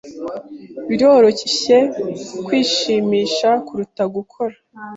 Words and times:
Biroroshye 0.87 1.77
kwishimisha 2.45 3.49
kuruta 3.65 4.03
gukora.. 4.15 4.55